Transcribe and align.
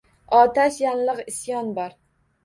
Otash 0.35 0.79
yanglig’ 0.85 1.21
Isyon 1.33 1.69
bor. 1.79 1.93